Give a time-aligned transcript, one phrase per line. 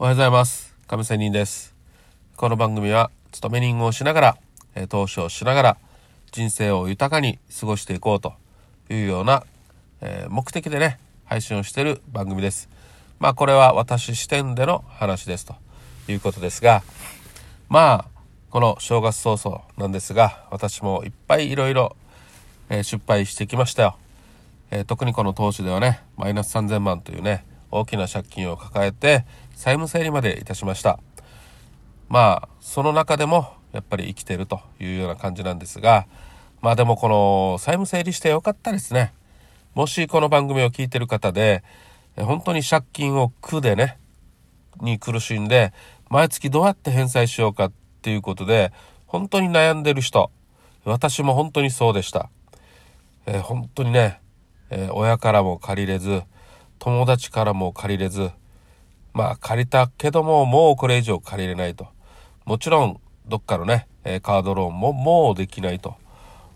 [0.00, 0.76] おはようございます。
[0.86, 1.74] 亀仙人です。
[2.36, 4.36] この番組は勤め人をしながら
[4.76, 5.76] え投資をしながら
[6.30, 8.34] 人生を豊かに過ごしていこうと
[8.90, 9.42] いうような、
[10.00, 12.68] えー目的でね配信をしている番組です。
[13.18, 15.56] まあこれは私視点での話ですと
[16.06, 16.84] いうことですが
[17.68, 18.20] まあ
[18.50, 21.96] この正月早々なんですが私もいっぱいいろいろ
[22.70, 23.96] 失敗してきましたよ、
[24.70, 29.24] えー特にこの投資ではねマイナス3000万というね大きな借金を抱えて
[29.58, 31.00] 債務整理までいたしました。
[32.08, 36.06] まあその中でもやっぱり生きてるというような感じなんですが
[36.62, 39.12] まあでもこの債務整理してよかったですね。
[39.74, 41.64] もしこの番組を聞いてる方で
[42.16, 43.98] 本当に借金を苦でね
[44.80, 45.72] に苦しんで
[46.08, 48.72] 毎月どうやって返済しようかっていうことで
[49.06, 50.30] 本当に悩んでる人
[50.84, 52.30] 私も本当にそうでした、
[53.26, 54.20] えー本当にね、
[54.70, 56.22] えー親からも借りれず
[56.78, 58.30] 友達からも借りれず
[59.18, 61.88] まあ借りたけどももうこれ以上借りれないと。
[62.44, 65.96] もちろんどっかのね、えカードローンももうできないと。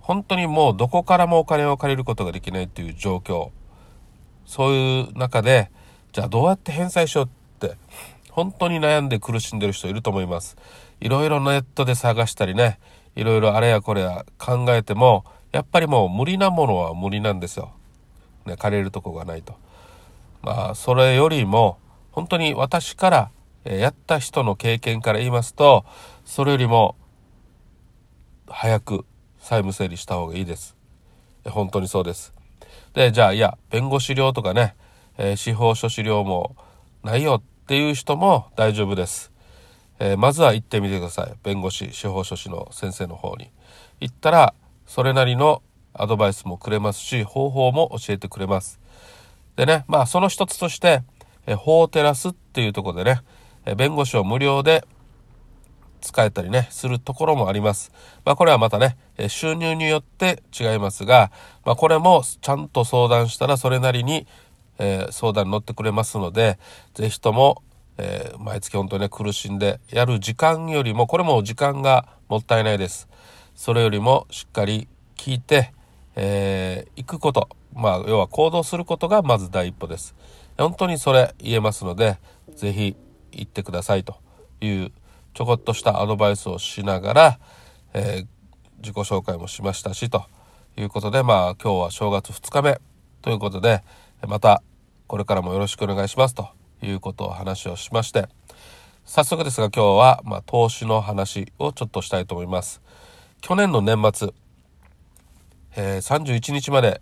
[0.00, 3.50] 本当にもうどこからもお金を借りることができないっていう状況。
[4.46, 5.70] そういう中で
[6.12, 7.28] じゃあどうやって返済しようっ
[7.68, 7.76] て
[8.30, 10.56] 本当に悩んで苦しんでる人いると思います。
[11.02, 12.78] いろいろネットで探したりね
[13.16, 17.74] いろいろあれやこれや考えてもやっぱりもう無理なものは無理なんですよ、
[18.46, 19.56] ね、借りるとこがないと。
[20.40, 21.76] まあそれよりも
[22.16, 23.30] 本当に私から
[23.66, 25.84] えやった人の経験から言いますと
[26.24, 26.96] それよりも
[28.48, 29.04] 早く
[29.38, 30.76] 債務整理した方がいいです。
[31.44, 32.32] 本当にそうです。
[32.94, 34.76] でじゃあいや弁護士料とかね、
[35.18, 36.56] え司法書士料も
[37.04, 39.30] ないよっていう人も大丈夫です、
[39.98, 41.34] えーまずは行ってみてください。
[41.42, 43.50] 弁護士司法書士の先生の方に。
[44.00, 44.54] 行ったら
[44.86, 48.80] それなりのアドバイスもくれますし方法も教えてくれます。
[49.56, 51.02] でねまあその一つとして、
[51.46, 53.20] え法テラスっていうところでね、
[53.76, 54.86] 弁護士を無料で
[56.00, 57.92] 使えたりね、するところもあります。
[58.24, 58.96] まあこれはまたね、
[59.28, 61.30] 収入によって違いますが、
[61.64, 64.26] まあこれもちゃんと相談したらそれなりに、
[64.78, 66.58] えー相談に乗ってくれますので、
[66.94, 67.62] ぜひとも、
[67.98, 73.08] えー毎月本当にね、苦しんでやる時間よりも、これも時間がもったいないです。
[73.54, 74.86] それよりもしっかり
[75.16, 75.72] 聞いて、
[76.14, 80.14] えー行くこと、まあ要は行動することがまず第一歩です。
[80.58, 82.18] 本当にそれ言えますので、
[82.54, 82.96] ぜひ
[83.32, 84.16] 行ってくださいと
[84.60, 84.92] いう
[85.34, 87.38] ちょこっとしたアドバイスをしながら、
[87.94, 88.26] えー
[88.78, 90.26] 自己紹介もしましたしと
[90.76, 92.80] いうことでまあ今日は正月2日目
[93.22, 93.82] ということで
[94.28, 94.62] また
[95.06, 96.50] これからもよろしくお願いしますと
[96.82, 98.28] いうことを話をしまして
[99.06, 102.82] 早速ですが今日はまあ投資の話をちょっとしたいと思います。
[103.40, 104.28] 去年の年末、
[105.76, 107.00] えー31日まで、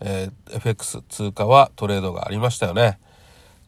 [0.00, 2.98] えー FX 通貨はトレードがありましたよね。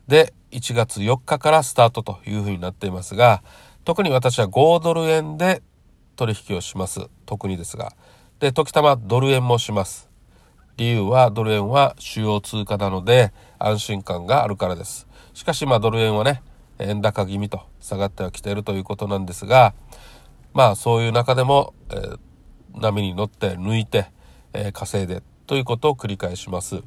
[0.08, 3.42] で1月4日からスタートというふうになっていますが
[3.84, 5.62] 特に私は5ドル円で
[6.16, 7.08] 取引をします。
[7.26, 7.92] 特にですが。
[8.38, 10.08] で時たまドル円もします。
[10.76, 15.06] 理由はドル円は主要通貨なので安心感があるからです。
[15.32, 16.42] しかしまあドル円はね
[16.78, 19.74] 円高気味と下がってはきているということなんですが
[20.52, 22.18] まあそういう中でも、えー
[22.78, 24.10] 波に乗って抜いて、
[24.52, 26.82] えー稼いでということを繰り返します。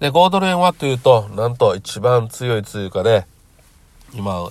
[0.00, 3.26] で5ドル円はというとなんと一番強い通貨で
[4.12, 4.44] 今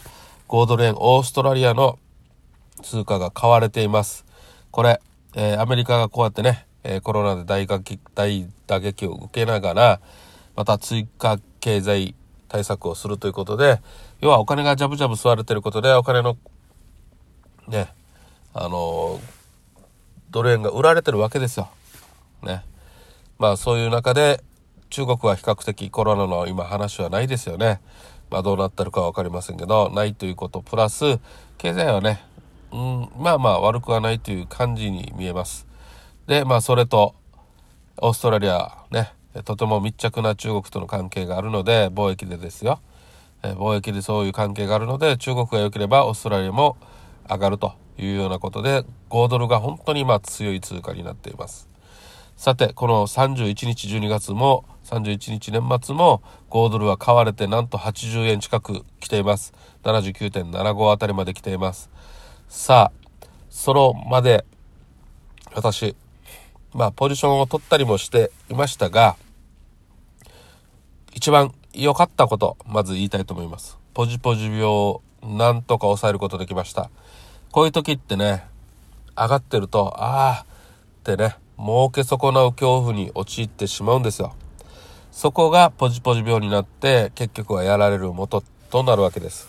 [0.48, 2.00] 5ドル円オーストラリアの
[2.82, 4.26] 通貨が買われています。
[4.72, 5.02] これ、
[5.36, 10.02] えーアメリカがこうやってね、えーコロナで大打撃大打撃を受けながら
[10.56, 12.16] また追加経済
[12.50, 13.82] 対策をするということで
[14.22, 16.38] 要はお金がジャブジャブ吸われてることでお金の
[17.68, 17.88] ね
[18.54, 19.44] あのー
[20.34, 21.70] ドル円が売られてるわけですよ。
[22.42, 22.64] ね。
[23.40, 24.44] まあそういう中で
[24.90, 27.82] 中国は比較的コロナの今話はないですよね。
[28.30, 31.20] まあどうなってるかは分かりませんけど、ないということプラス、
[31.58, 32.22] 経済はね、
[32.72, 35.68] うん、まあまあ悪くはないという感じに見えます。
[36.28, 37.16] で、まあそれと、
[37.98, 39.14] オーストラリアね、
[39.46, 42.80] とても密着な中国との関係があるので、貿易でですよ。
[43.42, 46.78] 貿易でそういう関係があるので、中国が良ければオーストラリアも
[47.30, 51.73] 上がるというようなことで、5ドルが本当にま強い通貨になっています。
[52.44, 59.54] さて、この31日12月も、31日年末も、5ドルは買われてなんと80円近く来ています。
[59.84, 61.90] 79.75あたりまで来ています。
[62.50, 64.44] さあ、そのまで、
[65.56, 65.96] 私、
[66.74, 69.16] まあ、ポジションを取ったりもしていましたが、
[71.14, 73.78] 一番良かったこと、まず言いたいと思います。
[73.94, 76.90] ポジポジ病をなんとか抑えることできました。
[77.54, 78.44] こういう時ってね、
[79.16, 84.36] 上がってると、ああ、ってね、儲け損なう恐怖に陥ってしまうんですよ。
[85.12, 89.48] そこがポジポジ病になって結局はやられる元となるわけです。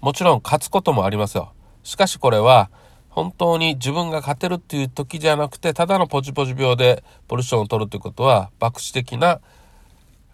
[0.00, 1.52] もちろん勝つこともありますよ。
[1.82, 2.70] しかしこれは
[3.10, 9.40] 本当に自分が勝てるっていう時じゃなくてただのポジポジ病でポジションを取るということは博打的な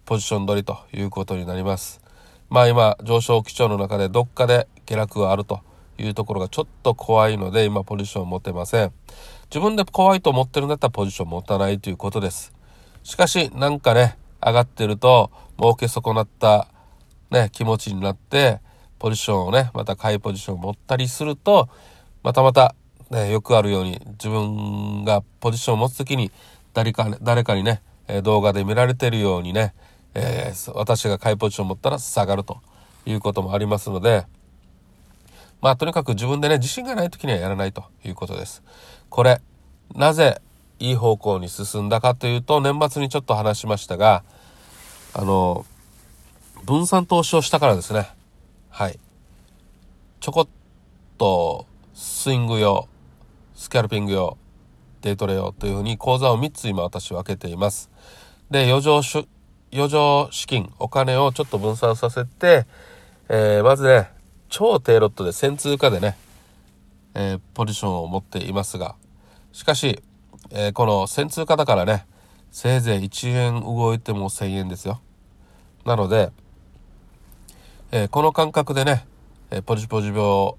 [0.04, 2.00] ポジション取りということになります。
[2.48, 5.62] まあ今上昇基調の中でどっかで下落があると
[5.98, 8.92] いうところがちょっと怖いので今ポジションを持てません。
[9.50, 12.52] 自分で怖いと思ってるんだったらポジション持たないということです。
[13.02, 16.68] しかしなんかね上がってると儲け損なった
[17.30, 18.60] ね気持ちになって
[18.98, 21.68] ポジションをねまた買いポジションを持ったりすると
[22.22, 22.74] またまた
[23.10, 26.32] ねよくあるように自分がポジションを持つ時に
[26.74, 27.82] 誰か誰かにね
[28.22, 29.74] 動画で見られてるようにね
[30.18, 32.62] えー、私が買いポジションを持ったら下がると
[33.04, 34.24] いうこともありますので、
[35.60, 38.62] まあとにかく自分でね、自信がない時にはやらないということです。
[39.08, 39.40] これ、
[39.94, 40.40] なぜ
[40.78, 44.22] いい方向に進んだかというと、年末にちょっと話しましたが、
[45.14, 45.64] あの、
[46.64, 48.08] 分散投資をしたからですね。
[48.70, 48.98] はい。
[50.20, 50.48] ちょこっ
[51.18, 52.88] とスイング用、
[53.54, 54.36] スキャルピング用、
[55.00, 57.90] デイトレ用というふうに講座を3つ今私分けています。
[58.50, 59.00] で、余剰
[59.72, 62.66] 余剰資金、お金をちょっと分散させて、
[63.28, 64.10] えー、まずね、
[64.48, 66.16] 超低ロットで先通貨でね、
[67.14, 68.94] えー、ポジションを持っていますが、
[69.52, 70.02] しかし、
[70.50, 72.06] えー、この先通貨だからね、
[72.50, 75.00] せいぜい1円動いても1000円ですよ。
[75.84, 76.30] なので、
[77.92, 79.06] えこの感覚でね、
[79.50, 80.58] えポジポジ病を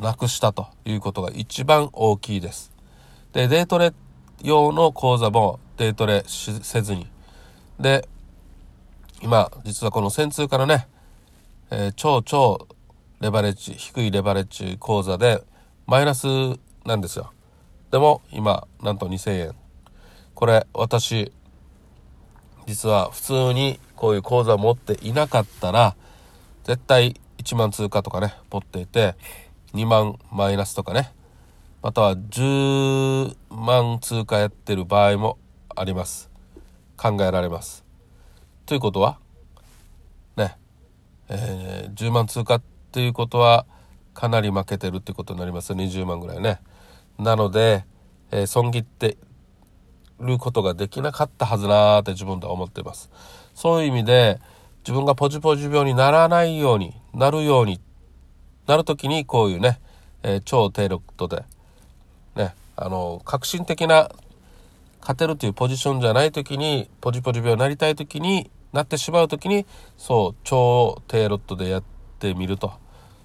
[0.00, 2.72] なくしたということが一番大きいです。
[3.32, 3.92] で、デートレ
[4.42, 7.06] 用の講座もデートレせずに、
[7.78, 8.08] で、
[9.22, 10.86] 今、実はこの先通からね、
[11.70, 12.66] えー、超超
[13.20, 15.44] レバレッジ、低いレバレッジ口座で
[15.86, 16.26] マイナス
[16.86, 17.34] なんですよ。
[17.90, 19.54] でも今、なんと2000円。
[20.34, 21.30] これ、私、
[22.66, 25.96] 実は普通にこういう口座持っていなかったら、
[26.64, 29.16] 絶対1万通貨とかね、持っていて、
[29.74, 31.12] 2万マイナスとかね、
[31.82, 35.36] または10万通貨やってる場合も
[35.76, 36.30] あります。
[36.96, 37.84] 考えられます。
[38.64, 39.18] ということは、
[40.38, 40.56] ね、
[41.28, 43.64] えー、10万通貨っていうことは、
[44.14, 46.60] かなり負けてるってことになります20万ぐらいね。
[47.18, 47.84] なので、
[48.32, 49.16] えー、損切って
[50.18, 53.10] ることができなかったはずなーって自分では思ってます。
[53.54, 54.40] そういう意味で、
[54.80, 57.80] 自分がポジポジ病にならないようになるように
[58.66, 59.80] なる時にこういうね、
[60.22, 61.44] えー、超低力で、
[62.34, 64.10] ね、あの、革新的な
[65.00, 69.66] 勝てるというポジションじゃない時に、ポジポジ病になりたい時に、なってしまう時に
[69.96, 71.82] そう超低ロットでやっ
[72.20, 72.72] てみると。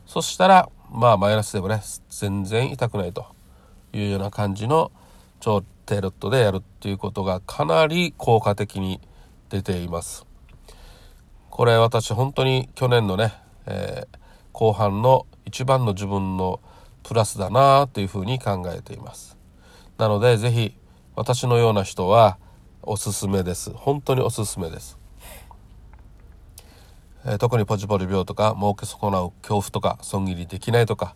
[0.08, 3.36] そしたらまあマイナスでもね全然痛くないと。
[3.98, 4.92] いうような感じの
[5.40, 9.00] 超低ロットでやるっていうことがかなり効果的に
[9.50, 10.26] 出ています。
[11.50, 13.34] これ私本当に去年のね、
[13.66, 14.18] えー、
[14.52, 16.60] 後半の一番の自分の
[17.04, 19.38] プラスだなというふうに考えています。
[19.98, 20.78] なので是非
[21.16, 22.38] 私のような人は
[22.82, 23.72] おすすめです。
[23.72, 25.05] 本当におすすめです。
[27.26, 31.16] え特にポジポジ病とか儲け損なう恐怖とか損切りできないとか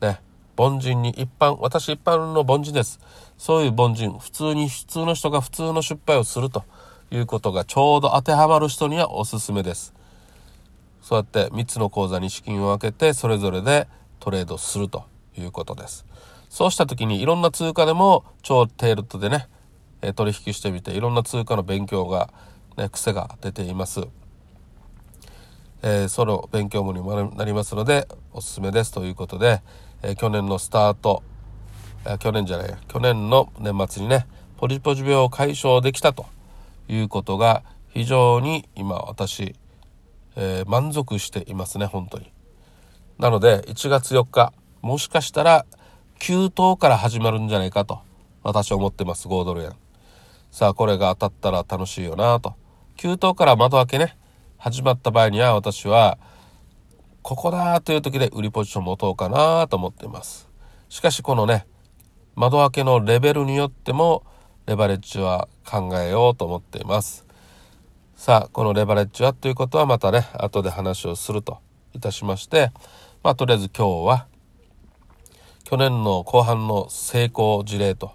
[0.00, 0.20] ね。
[0.56, 3.00] 凡人に一般私一般の凡人です。
[3.38, 6.64] そういう凡人普通に普通の人が普通の失敗をすると
[7.10, 9.94] いうことがちょうど当てはまる人にはおすすめです。
[11.02, 13.88] そうやって3つの口座に資金を分けてそれぞれで
[14.18, 15.04] トレードすると
[15.36, 16.06] いうことです。
[16.48, 19.48] そうした時にいろんな通貨でも超低ルットでね
[20.14, 22.30] 取引してみていろんな通貨の勉強が、
[22.76, 24.06] ね、癖が出ています。
[25.82, 29.62] えー、その勉強もにもなりますのでおすすめですということで、
[30.02, 31.22] えー、去年のスタート、
[32.04, 36.26] えー、去年じゃない去年の年末にねポジポジ病を解消できたと
[36.88, 39.56] いうことが非常に今私、
[40.36, 42.30] え満足していますね本当に。
[43.18, 45.66] なので1月4日もしかしたら
[46.20, 48.00] 9等から始まるんじゃないかと
[48.42, 49.72] 私は思ってます5ドル円
[50.50, 52.54] さあこれが当たったら楽しいよなと。
[52.96, 54.16] 9等から窓開けね。
[54.60, 56.18] 始まった場合には私は
[57.22, 60.50] ここだという時で売りポジション持とうかなと思っています。
[60.90, 61.66] しかしこのね、
[62.34, 64.22] 窓開けのレベルによっても
[64.66, 67.26] レバレッジは考えようと思っています。
[68.16, 71.56] さあ、このレバレッジはということはまたね、後で話をすると
[71.94, 72.70] いたしまして、
[73.22, 74.26] まあとりあえず今日は
[75.64, 78.12] 去年の後半の成功事例と、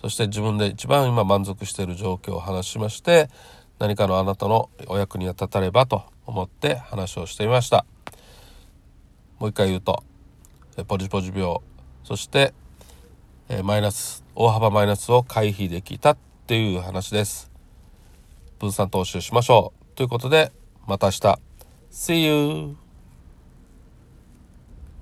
[0.00, 3.28] そして自分で一番今満足している状況を話しまして、
[3.78, 7.84] 何かのあなたのお役に立たればと思って話をしてみました。
[9.38, 10.02] もう一回言うと
[10.86, 11.58] ポジポジ病
[12.04, 12.54] そして
[13.62, 16.16] マイナス大幅マイナスを回避できたっ
[16.46, 17.50] ていう話です。
[18.58, 19.96] 分散投資をしましょう。
[19.96, 20.52] ということで
[20.86, 21.38] また明日。
[21.90, 22.83] See you!